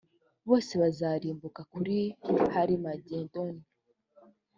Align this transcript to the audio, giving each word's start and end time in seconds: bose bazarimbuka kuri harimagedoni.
bose 0.47 0.73
bazarimbuka 0.81 1.61
kuri 1.73 1.97
harimagedoni. 2.53 3.63